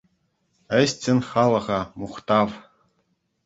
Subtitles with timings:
[0.79, 2.49] Ӗҫчен халӑха— мухтав!